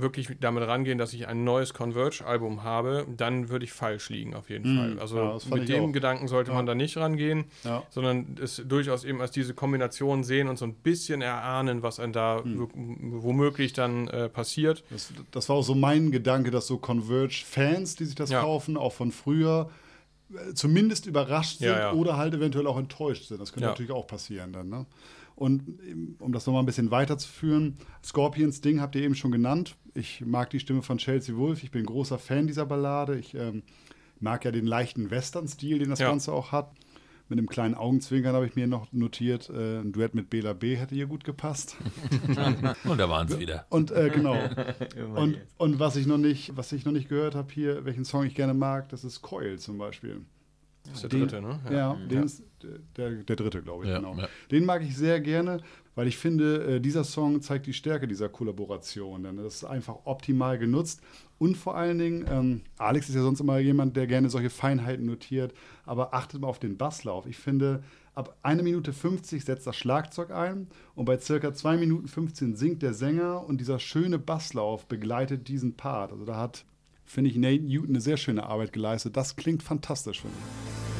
[0.00, 4.48] wirklich damit rangehen, dass ich ein neues Converge-Album habe, dann würde ich falsch liegen, auf
[4.50, 4.98] jeden Fall.
[4.98, 5.92] Also Ja, mit dem auch.
[5.92, 7.82] Gedanken sollte man da nicht rangehen, Ja.
[7.90, 12.12] sondern es durchaus eben als diese Kombination sehen und so ein bisschen erahnen, was einem
[12.12, 12.60] da Hm.
[12.60, 12.66] w-
[13.22, 14.84] womöglich dann äh, passiert.
[14.90, 18.40] Das, das war auch so mein Gedanke, dass so Converge-Fans, die sich das Ja.
[18.40, 19.70] kaufen, auch von früher,
[20.32, 21.92] äh, zumindest überrascht sind Ja, ja.
[21.92, 23.40] oder halt eventuell auch enttäuscht sind.
[23.40, 23.70] Das könnte Ja.
[23.70, 24.68] natürlich auch passieren dann.
[24.68, 24.86] Ne?
[25.34, 29.76] Und ähm, um das nochmal ein bisschen weiterzuführen, Scorpions Ding habt ihr eben schon genannt.
[29.98, 31.62] Ich mag die Stimme von Chelsea Wolf.
[31.64, 33.18] Ich bin großer Fan dieser Ballade.
[33.18, 33.62] Ich ähm,
[34.20, 36.08] mag ja den leichten Western-Stil, den das Ja.
[36.08, 36.70] Ganze auch hat.
[37.28, 40.76] Mit einem kleinen Augenzwinkern habe ich mir noch notiert, äh, ein Duett mit Bela B.
[40.76, 41.76] hätte hier gut gepasst.
[42.84, 43.66] Und da waren sie wieder.
[43.68, 44.38] Und äh, genau.
[45.14, 48.24] und, und was ich noch nicht, was ich noch nicht gehört habe hier, welchen Song
[48.24, 50.22] ich gerne mag, das ist Coil zum Beispiel.
[50.84, 51.60] Das ist der Den- dritte, ne?
[51.70, 52.42] Ja, den Ist,
[52.96, 54.14] der, der dritte, glaube ich, Ja, genau.
[54.16, 54.26] ja.
[54.50, 55.60] Den mag ich sehr gerne,
[55.98, 59.24] weil ich finde, äh, dieser Song zeigt die Stärke dieser Kollaboration.
[59.24, 61.00] Denn das ist einfach optimal genutzt.
[61.40, 65.06] Und vor allen Dingen, ähm, Alex ist ja sonst immer jemand, der gerne solche Feinheiten
[65.06, 65.54] notiert,
[65.86, 67.26] aber achtet mal auf den Basslauf.
[67.26, 67.82] Ich finde,
[68.14, 72.80] ab 1 Minute 50 setzt das Schlagzeug ein und bei circa 2 Minuten 15 singt
[72.82, 76.12] der Sänger und dieser schöne Basslauf begleitet diesen Part.
[76.12, 76.64] Also da hat,
[77.06, 79.16] finde ich, Nate Newton eine sehr schöne Arbeit geleistet.
[79.16, 80.97] Das klingt fantastisch, finde ich.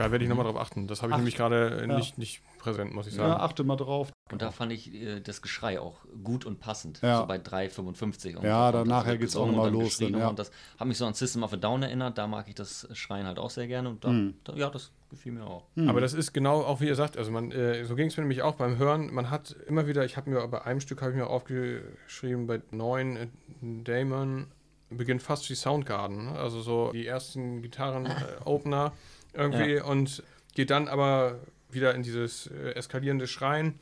[0.00, 0.86] Da werde ich nochmal drauf achten.
[0.86, 1.96] Das habe ich Ach, nämlich gerade äh, ja.
[1.96, 3.40] nicht, nicht präsent, muss ich Ja, sagen.
[3.40, 4.10] achte mal drauf.
[4.32, 7.00] Und da fand ich äh, das Geschrei auch gut und passend.
[7.02, 7.18] Ja.
[7.18, 8.36] So bei 3,55.
[8.36, 8.78] und Ja, so.
[8.78, 10.28] dann nachher wird geht's auch gesungen noch und dann los dann, ja.
[10.28, 12.16] Und das hat mich so an System of a Down erinnert.
[12.18, 13.88] Da mag ich das Schreien halt auch sehr gerne.
[13.90, 14.34] Und da, Hm.
[14.44, 15.64] da, ja, das gefiel mir auch.
[15.86, 18.22] Aber das ist genau auch wie ihr sagt, also man, äh, so ging es mir
[18.22, 19.12] nämlich auch beim Hören.
[19.12, 22.62] Man hat immer wieder, ich habe mir bei einem Stück habe ich mir aufgeschrieben, bei
[22.70, 23.26] neun äh,
[23.60, 24.46] Damon
[24.90, 26.38] beginnt fast wie Soundgarden, ne?
[26.38, 28.92] also so die ersten Gitarren-Opener
[29.34, 30.22] irgendwie und
[30.54, 31.38] geht dann aber
[31.70, 33.78] wieder in dieses äh, eskalierende Schreien.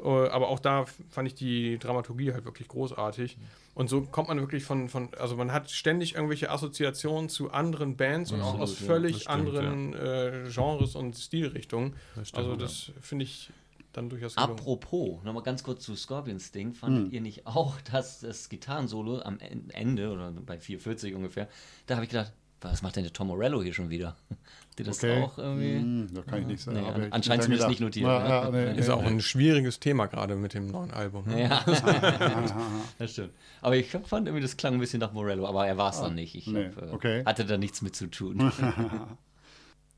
[0.00, 3.36] Äh, aber auch da fand ich die Dramaturgie halt wirklich großartig.
[3.74, 7.96] Und so kommt man wirklich von, von, also man hat ständig irgendwelche Assoziationen zu anderen
[7.96, 8.86] Bands und auch aus ja.
[8.86, 11.94] völlig Das stimmt, anderen äh, Genres und Stilrichtungen.
[12.16, 12.56] Das stimmt, also ja.
[12.56, 13.52] das finde ich
[13.92, 14.52] dann durchaus gelungen.
[14.58, 16.68] Apropos, nochmal ganz kurz zu Scorpions Ding.
[16.68, 16.74] Hm.
[16.74, 21.48] Fandet ihr nicht auch, dass das Gitarrensolo am En- Ende, oder bei 4,40 ungefähr,
[21.86, 24.16] da habe ich gedacht, was macht denn der Tom Morello hier schon wieder?
[24.78, 25.22] Ihr das Okay.
[25.24, 25.74] auch irgendwie?
[25.74, 26.78] Hm, das kann ich nicht sagen.
[26.78, 28.28] Nee, anscheinend zumindest nicht notiert, Ja, ne?
[28.28, 31.26] ja, nee, Ist nee, auch ein schwieriges Thema gerade mit dem neuen Album.
[31.26, 31.42] Ne?
[31.48, 31.64] Ja,
[32.98, 33.32] das stimmt.
[33.60, 36.14] Aber ich fand irgendwie, das klang ein bisschen nach Morello, aber er war es dann
[36.14, 36.36] nicht.
[36.36, 37.24] Ich Ah, nee, hab, äh, okay.
[37.24, 38.52] hatte da nichts mit zu tun.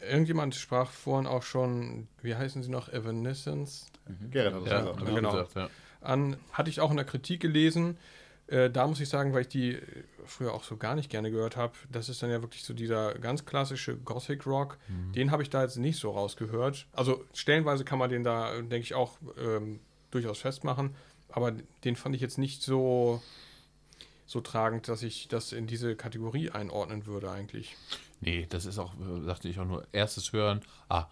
[0.00, 3.86] Irgendjemand sprach vorhin auch schon, wie heißen sie noch, Evanescence
[4.30, 5.04] Gerrit hat das Ja, gesagt.
[5.04, 5.14] ne?
[5.14, 5.68] genau.
[6.00, 6.36] an.
[6.52, 7.98] Hatte ich auch in der Kritik gelesen.
[8.50, 9.82] Äh, da muss ich sagen, weil ich die äh,
[10.26, 13.14] früher auch so gar nicht gerne gehört habe, das ist dann ja wirklich so dieser
[13.14, 14.78] ganz klassische Gothic Rock.
[15.14, 16.86] Den habe ich da jetzt nicht so rausgehört.
[16.92, 20.94] Also stellenweise kann man den da, denke ich, auch ähm, durchaus festmachen.
[21.28, 21.52] Aber
[21.84, 23.22] den fand ich jetzt nicht so,
[24.26, 27.76] so tragend, dass ich das in diese Kategorie einordnen würde eigentlich.
[28.20, 31.06] Nee, das ist auch, äh, sagte ich auch nur, erstes Hören, ah,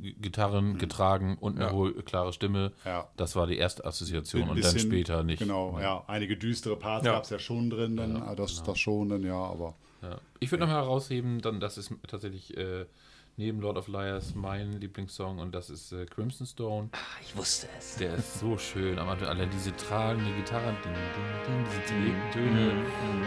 [0.00, 1.72] Gitarren getragen und eine Ja.
[1.72, 2.72] hohe, klare Stimme.
[2.84, 3.08] Ja.
[3.16, 5.38] Das war die erste Assoziation Ein und dann bisschen- später nicht.
[5.40, 6.02] Genau, ja.
[6.06, 7.12] Einige düstere Parts Ja.
[7.12, 9.74] gab es ja schon drin, dann, ah, das, das schon, dann ja, aber.
[10.02, 10.18] Ja.
[10.40, 12.86] Ich würde noch mal herausheben, dann, das ist tatsächlich äh,
[13.36, 16.90] neben Lord of Liars mein Lieblingssong und das ist äh, Crimson Stone.
[17.22, 17.96] ich wusste es.
[17.96, 18.98] Der ist so schön.
[18.98, 22.72] Am Anfang allein diese tragende Gitarre, ding, ding, ding, diese zerlegten Töne.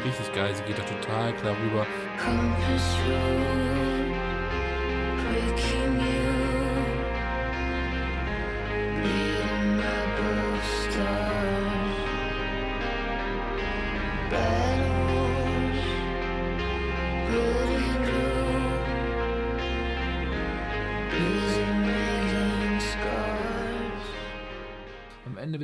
[0.05, 1.87] Richtig geil, sie geht da total klar rüber.
[2.21, 2.97] Compass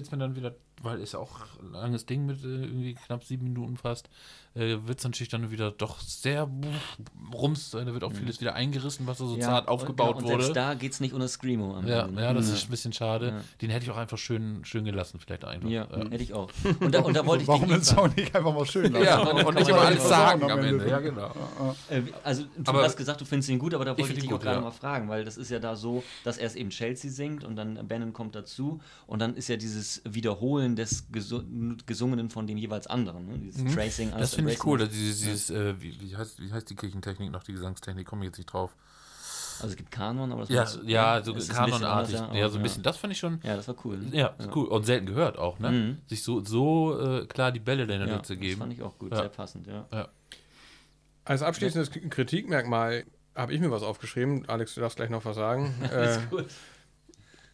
[0.02, 2.94] Wird es mir dann wieder, weil ist ja auch ein langes Ding mit äh, irgendwie
[2.96, 4.10] knapp sieben Minuten fast,
[4.56, 6.50] äh, wird es natürlich dann wieder doch sehr
[7.34, 7.72] rums.
[7.72, 10.34] Da wird auch vieles wieder eingerissen, was da so zart aufgebaut und, wurde.
[10.36, 12.22] Und selbst da geht es nicht ohne Screamo am Ja, Ende.
[12.22, 12.54] ja, das Ja.
[12.56, 13.28] ist ein bisschen schade.
[13.30, 13.42] Ja.
[13.62, 15.70] Den hätte ich auch einfach schön, schön gelassen, vielleicht einfach.
[15.70, 16.50] Ja, hätte ich auch.
[16.80, 17.82] Und da, und da wollte ich Warum den.
[17.84, 19.06] Song nicht einfach mal schön lassen?
[19.06, 20.90] Ja, und nicht immer ja alles sagen am Ende.
[20.90, 21.32] Ja, genau.
[21.90, 24.18] Äh, Also, du Aber- hast gesagt, du findest ihn gut, aber da wollte ich, find
[24.18, 24.62] dich ihn auch gut, gerade ja.
[24.64, 27.88] mal fragen, weil das ist ja da so, dass erst eben Chelsea singt und dann
[27.88, 31.42] Bannon kommt dazu und dann ist ja dieses Wiederholen des Gesu
[31.86, 33.28] Gesungenen von dem jeweils anderen.
[33.28, 33.38] Ne?
[33.40, 34.08] Dieses Tracing.
[34.08, 34.12] Mhm.
[34.12, 34.78] Das alles finde ich cool.
[34.80, 38.06] dass Dieses, dieses äh, wie, wie, heißt, wie heißt die Kirchentechnik noch, die Gesangstechnik?
[38.08, 38.76] Komme ich jetzt nicht drauf.
[39.60, 42.16] Also es gibt Kanon, aber das Ja, du- ja, so kanonartig.
[42.16, 42.82] Ja, aber so ein bisschen.
[42.82, 43.40] Das fand ich schon.
[43.44, 44.00] Ja, das war cool.
[44.12, 44.66] Ja, cool.
[44.68, 45.72] Und selten gehört auch, ne?
[45.72, 45.98] Mhm.
[46.08, 48.60] Sich so, so äh, klar die Bälle dann Ja, zu das geben.
[48.60, 49.18] fand ich auch gut, Ja.
[49.18, 49.88] sehr passend, ja.
[51.24, 53.06] Als abschließendes Kritikmerkmal
[53.36, 54.50] habe ich mir was aufgeschrieben.
[54.50, 55.74] Alex, du darfst gleich noch was sagen.
[55.94, 56.48] äh, Gut.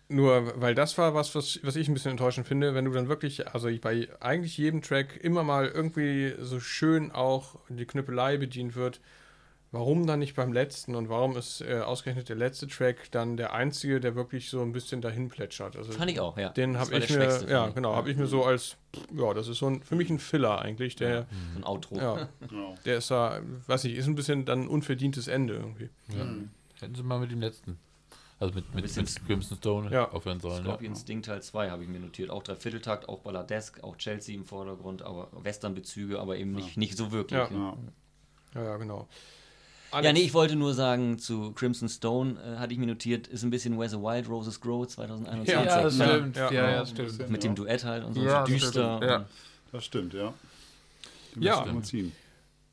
[0.09, 3.09] Nur weil das war was, was, was ich ein bisschen enttäuschend finde, wenn du dann
[3.09, 8.75] wirklich, also bei eigentlich jedem Track immer mal irgendwie so schön auch die Knüppelei bedient
[8.75, 9.01] wird.
[9.73, 13.51] Warum dann nicht beim letzten und warum ist äh, ausgerechnet der letzte Track dann der
[13.53, 15.75] einzige, der wirklich so ein bisschen dahin plätschert?
[15.75, 16.49] Also Fand ich auch, ja.
[16.49, 18.77] Den habe ich mir, ja genau, habe ich mir so als,
[19.13, 21.97] ja, das ist so ein, für mich ein Filler eigentlich, der, So ein Outro.
[21.97, 22.75] ja, Genau.
[22.85, 25.89] der ist da, weiß ich, ist ein bisschen dann ein unverdientes Ende irgendwie.
[26.79, 27.77] Hätten sie mal mit dem letzten.
[28.39, 30.11] Also mit, mit, mit Crimson Stone Ja.
[30.11, 30.57] aufhören sollen.
[30.57, 30.63] Ja.
[30.71, 32.29] Scorpions Ding Teil 2 habe ich mir notiert.
[32.29, 37.11] Auch Dreivierteltakt, auch Balladesk, auch Chelsea im Vordergrund, aber Western-Bezüge, aber eben nicht, nicht so
[37.11, 37.39] wirklich.
[37.39, 37.49] Ja.
[37.51, 37.77] Ja.
[38.55, 39.07] Ja, ja, genau.
[39.93, 43.43] Ja, nee, ich wollte nur sagen, zu Crimson Stone äh, hatte ich mir notiert, ist
[43.43, 45.47] ein bisschen Where the Wild Roses Grow 2021.
[45.53, 46.35] Ja, Ja, das stimmt.
[46.35, 46.51] Ja.
[46.51, 47.29] Ja, ja, Ja, das stimmt.
[47.29, 48.97] Mit dem Duett halt und so, Ja, so das düster.
[48.97, 49.25] stimmt, ja.
[49.71, 50.33] Das stimmt, ja.
[51.35, 51.65] Die Ja.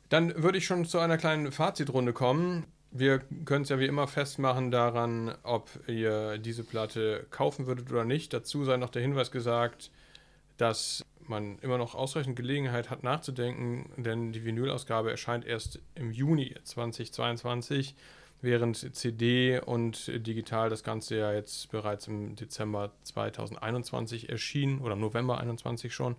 [0.08, 2.64] Dann würde ich schon zu einer kleinen Fazitrunde kommen.
[2.96, 8.04] Wir können es ja wie immer festmachen daran, ob ihr diese Platte kaufen würdet oder
[8.04, 8.32] nicht.
[8.32, 9.90] Dazu sei noch der Hinweis gesagt,
[10.58, 16.54] dass man immer noch ausreichend Gelegenheit hat nachzudenken, denn die Vinylausgabe erscheint erst im Juni
[16.62, 17.96] 2022,
[18.42, 25.40] während CD und digital das Ganze ja jetzt bereits im Dezember 2021 erschien oder November
[25.40, 26.14] 21 schon.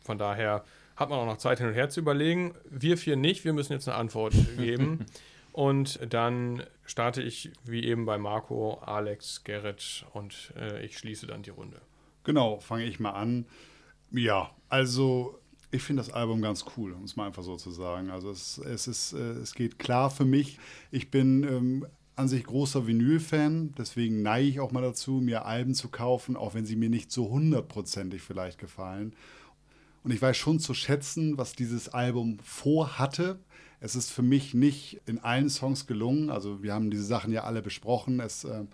[0.00, 0.64] Von daher
[0.96, 2.56] hat man auch noch Zeit hin und her zu überlegen.
[2.68, 5.06] Wir vier nicht, wir müssen jetzt eine Antwort geben.
[5.52, 11.42] Und dann starte ich wie eben bei Marco, Alex, Gerrit und äh, ich schließe dann
[11.42, 11.80] die Runde.
[12.24, 13.46] Genau, fange ich mal an.
[14.10, 15.38] Ja, also
[15.70, 18.10] ich finde das Album ganz cool, um es mal einfach so zu sagen.
[18.10, 20.58] Also es, es, ist, äh, es geht klar für mich.
[20.90, 25.74] Ich bin ähm, an sich großer Vinyl-Fan, deswegen neige ich auch mal dazu, mir Alben
[25.74, 29.14] zu kaufen, auch wenn sie mir nicht so hundertprozentig vielleicht gefallen.
[30.04, 33.38] Und ich weiß schon zu schätzen, was dieses Album vorhatte.
[33.84, 36.30] Es ist für mich nicht in allen Songs gelungen.
[36.30, 38.20] Also wir haben diese Sachen ja alle besprochen.
[38.20, 38.64] Es äh,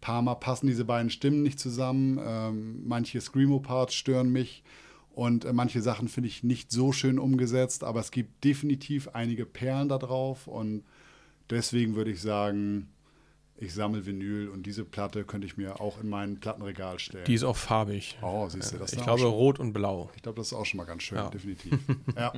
[0.00, 2.18] paar Mal passen diese beiden Stimmen nicht zusammen.
[2.24, 4.62] Ähm, manche Screamo-Parts stören mich.
[5.14, 7.84] Und äh, manche Sachen finde ich nicht so schön umgesetzt.
[7.84, 10.46] Aber es gibt definitiv einige Perlen da drauf.
[10.46, 10.82] Und
[11.50, 12.88] deswegen würde ich sagen,
[13.58, 14.48] ich sammle Vinyl.
[14.48, 17.26] Und diese Platte könnte ich mir auch in mein Plattenregal stellen.
[17.26, 18.16] Die ist auch farbig.
[18.22, 20.10] oh, siehst du, das ich glaube rot und blau.
[20.16, 21.28] ich glaube, das ist auch schon mal ganz schön, Ja.
[21.28, 21.78] definitiv.
[22.16, 22.32] ja.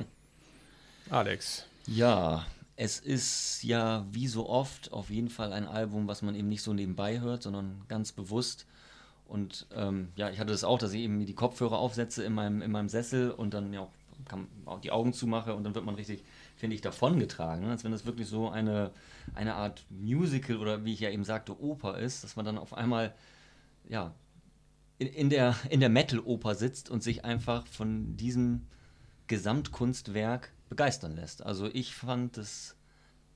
[1.09, 1.65] Alex.
[1.87, 2.45] Ja,
[2.75, 6.61] es ist ja wie so oft auf jeden Fall ein Album, was man eben nicht
[6.61, 8.67] so nebenbei hört, sondern ganz bewusst.
[9.25, 12.61] Und ähm, ja, ich hatte das auch, dass ich eben die Kopfhörer aufsetze in meinem,
[12.61, 13.91] in meinem Sessel und dann ja auch,
[14.25, 16.23] kann, auch die Augen zumache und dann wird man richtig,
[16.57, 17.65] finde ich, davongetragen.
[17.65, 17.71] Ne?
[17.71, 18.91] Als wenn das wirklich so eine,
[19.33, 22.73] eine Art Musical oder wie ich ja eben sagte, Oper ist, dass man dann auf
[22.73, 23.15] einmal
[23.87, 24.13] ja,
[24.97, 28.67] in, in der, in der Metal-Oper sitzt und sich einfach von diesem
[29.27, 31.45] Gesamtkunstwerk begeistern lässt.
[31.45, 32.75] Also ich fand es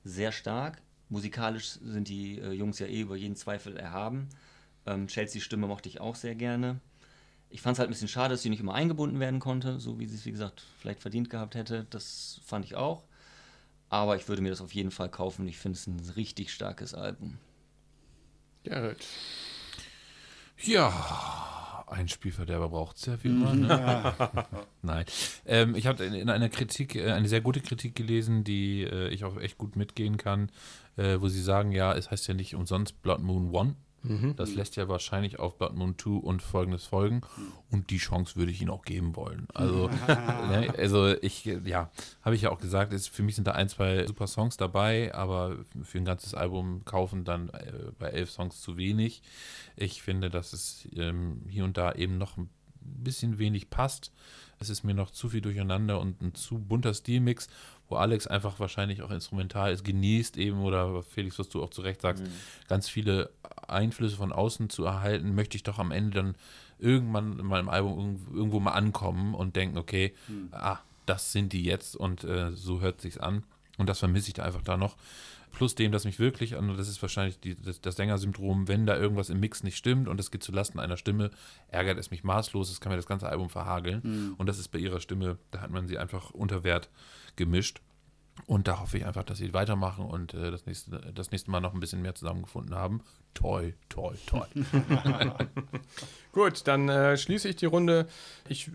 [0.04, 0.82] sehr stark.
[1.08, 4.28] Musikalisch sind die äh, Jungs ja eh über jeden Zweifel erhaben.
[4.86, 6.80] Ähm, Chelsea Stimme mochte ich auch sehr gerne.
[7.50, 9.98] Ich fand es halt ein bisschen schade, dass sie nicht immer eingebunden werden konnte, so
[9.98, 11.86] wie sie es, wie gesagt, vielleicht verdient gehabt hätte.
[11.90, 13.04] Das fand ich auch.
[13.90, 15.46] Aber ich würde mir das auf jeden Fall kaufen.
[15.46, 17.36] Ich finde es ein richtig starkes Album.
[18.64, 19.04] Gerrit.
[20.56, 21.61] Ja,
[21.92, 23.54] ein Spielverderber braucht es ja wie immer.
[23.54, 24.46] Ne?
[24.82, 25.04] Nein.
[25.46, 29.08] Ähm, ich habe in, in einer Kritik, äh, eine sehr gute Kritik gelesen, die äh,
[29.08, 30.50] ich auch echt gut mitgehen kann,
[30.96, 33.76] äh, wo sie sagen, ja, es heißt ja nicht umsonst Blood Moon One.
[34.36, 37.20] Das lässt ja wahrscheinlich auf Blood Moon 2 und folgendes folgen.
[37.70, 39.46] Und die Chance würde ich ihnen auch geben wollen.
[39.54, 41.90] Also, ne, also ich, ja,
[42.22, 45.14] habe ich ja auch gesagt, ist, für mich sind da ein, zwei super Songs dabei,
[45.14, 49.22] aber für ein ganzes Album kaufen dann äh, bei elf Songs zu wenig.
[49.76, 54.12] Ich finde, dass es ähm, hier und da eben noch ein bisschen wenig passt.
[54.58, 57.48] Es ist mir noch zu viel durcheinander und ein zu bunter Stilmix,
[57.92, 61.82] wo Alex einfach wahrscheinlich auch instrumental ist, genießt eben, oder Felix, was du auch zu
[61.82, 62.22] Recht sagst,
[62.68, 63.30] ganz viele
[63.68, 66.34] Einflüsse von außen zu erhalten, möchte ich doch am Ende dann
[66.78, 70.14] irgendwann in meinem Album irgend- irgendwo mal ankommen und denken, okay,
[70.52, 73.44] ah, das sind die jetzt und äh, so hört sich's an.
[73.78, 74.96] Und das vermisse ich da einfach da noch.
[75.52, 78.96] Plus dem, dass mich wirklich, und das ist wahrscheinlich die, das, das Sänger-Syndrom, wenn da
[78.96, 81.30] irgendwas im Mix nicht stimmt und es geht zulasten einer Stimme,
[81.68, 84.34] ärgert es mich maßlos, es kann mir das ganze Album verhageln.
[84.38, 86.88] Und das ist bei ihrer Stimme, da hat man sie einfach unter Wert
[87.36, 87.80] gemischt.
[88.46, 91.60] Und da hoffe ich einfach, dass sie weitermachen und äh, das, nächste, das nächste Mal
[91.60, 93.02] noch ein bisschen mehr zusammengefunden haben.
[93.34, 94.46] Toi, toi, toi.
[96.32, 98.08] Gut, dann äh, schließe ich die Runde.
[98.48, 98.70] Ich äh,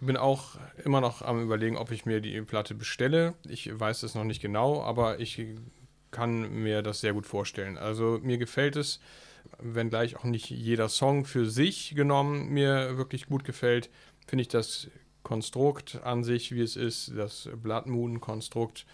[0.00, 3.34] bin auch immer noch am Überlegen, ob ich mir die Platte bestelle.
[3.48, 5.42] Ich weiß es noch nicht genau, aber ich
[6.14, 7.76] kann mir das sehr gut vorstellen.
[7.76, 9.00] Also mir gefällt es,
[9.58, 13.90] wenngleich auch nicht jeder Song für sich genommen mir wirklich gut gefällt,
[14.26, 14.88] finde ich das
[15.22, 18.86] Konstrukt an sich, wie es ist, das Blood Moon Konstrukt,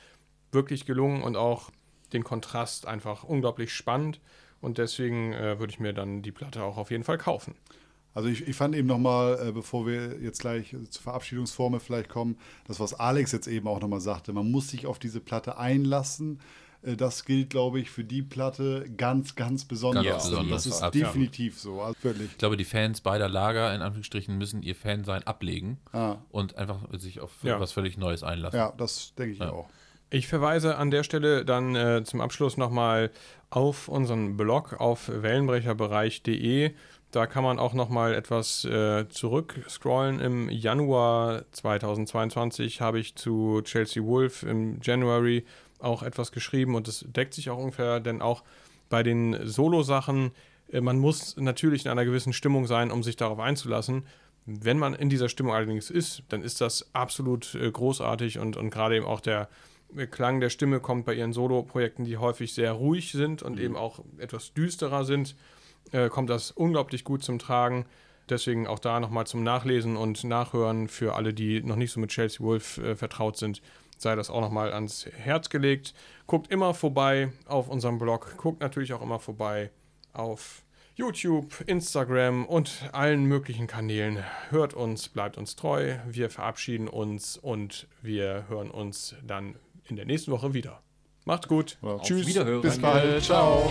[0.52, 1.70] wirklich gelungen und auch
[2.12, 4.20] den Kontrast einfach unglaublich spannend.
[4.60, 7.54] Und deswegen äh, würde ich mir dann die Platte auch auf jeden Fall kaufen.
[8.12, 12.08] Also ich, ich fand eben nochmal, äh, bevor wir jetzt gleich äh, zur Verabschiedungsformel vielleicht
[12.08, 15.58] kommen, das, was Alex jetzt eben auch nochmal sagte, man muss sich auf diese Platte
[15.58, 16.40] einlassen.
[16.82, 20.04] Äh, das gilt, glaube ich, für die Platte ganz, ganz besonders.
[20.04, 21.08] Ganz besonders, das ist absolut.
[21.08, 21.80] definitiv so.
[21.80, 21.96] Also.
[22.24, 26.78] Ich glaube, die Fans beider Lager, in Anführungsstrichen, müssen ihr Fansein ablegen Ah, und einfach
[26.98, 27.60] sich auf Ja.
[27.60, 28.58] was völlig Neues einlassen.
[28.58, 29.50] ja, das denke ich Ja.
[29.52, 29.68] auch.
[30.12, 33.10] Ich verweise an der Stelle dann äh, zum Abschluss nochmal
[33.50, 36.72] auf unseren Blog auf wellenbrecherbereich.de.
[37.12, 40.20] Da kann man auch nochmal etwas äh, zurückscrollen.
[40.20, 45.44] Im Januar 2022 habe ich zu Chelsea Wolf im January
[45.82, 48.42] auch etwas geschrieben und das deckt sich auch ungefähr, denn auch
[48.90, 50.32] bei den Solo-Sachen,
[50.70, 54.04] äh, man muss natürlich in einer gewissen Stimmung sein, um sich darauf einzulassen.
[54.44, 58.70] Wenn man in dieser Stimmung allerdings ist, dann ist das absolut äh, großartig und, und
[58.70, 59.48] gerade eben auch der
[59.96, 63.76] äh, Klang der Stimme kommt bei ihren Solo-Projekten, die häufig sehr ruhig sind und eben
[63.76, 65.34] auch etwas düsterer sind,
[66.10, 67.86] kommt das unglaublich gut zum Tragen.
[68.28, 72.10] Deswegen auch da nochmal zum Nachlesen und Nachhören für alle, die noch nicht so mit
[72.10, 73.60] Chelsea Wolf vertraut sind,
[74.00, 75.94] sei das auch nochmal ans Herz gelegt.
[76.26, 79.70] Guckt immer vorbei auf unserem Blog, guckt natürlich auch immer vorbei
[80.12, 80.62] auf
[80.96, 84.22] YouTube, Instagram und allen möglichen Kanälen.
[84.50, 85.96] Hört uns, bleibt uns treu.
[86.06, 89.54] Wir verabschieden uns und wir hören uns dann
[89.88, 90.82] in der nächsten Woche wieder.
[91.24, 91.78] Macht's gut.
[91.82, 92.26] Auf Tschüss.
[92.26, 92.62] Wiederhören.
[92.62, 93.22] Bis bald.
[93.22, 93.70] Ciao.